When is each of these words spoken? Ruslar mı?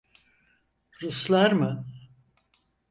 Ruslar 1.01 1.51
mı? 1.51 1.85